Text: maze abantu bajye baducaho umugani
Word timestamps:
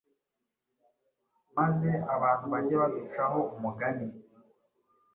maze 1.57 1.89
abantu 2.15 2.45
bajye 2.53 2.75
baducaho 2.81 3.39
umugani 3.55 4.07